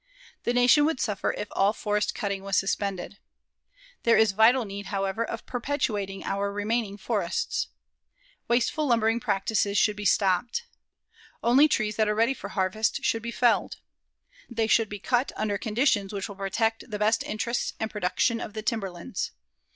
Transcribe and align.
The 0.45 0.53
Nation 0.53 0.83
would 0.85 0.99
suffer 0.99 1.31
if 1.37 1.47
all 1.51 1.73
forest 1.73 2.15
cutting 2.15 2.41
was 2.41 2.57
suspended. 2.57 3.19
There 4.01 4.17
is 4.17 4.31
a 4.31 4.35
vital 4.35 4.65
need, 4.65 4.87
however, 4.87 5.23
of 5.23 5.45
perpetuating 5.45 6.23
our 6.23 6.51
remaining 6.51 6.97
forests. 6.97 7.67
Wasteful 8.47 8.87
lumbering 8.87 9.19
practices 9.19 9.77
should 9.77 9.95
be 9.95 10.05
stopped. 10.05 10.63
Only 11.43 11.67
trees 11.67 11.97
that 11.97 12.07
are 12.09 12.15
ready 12.15 12.33
for 12.33 12.49
harvest 12.49 13.03
should 13.05 13.21
be 13.21 13.29
felled. 13.29 13.75
They 14.49 14.65
should 14.65 14.89
be 14.89 14.97
cut 14.97 15.31
under 15.35 15.59
conditions 15.59 16.13
which 16.13 16.27
will 16.27 16.35
protect 16.35 16.89
the 16.89 16.97
best 16.97 17.21
interests 17.21 17.73
and 17.79 17.91
production 17.91 18.41
of 18.41 18.53
the 18.53 18.63
timberlands. 18.63 19.33